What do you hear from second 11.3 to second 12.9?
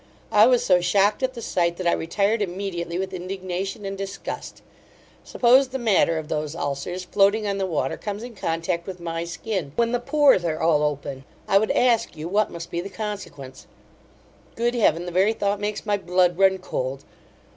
I would ask you what must be the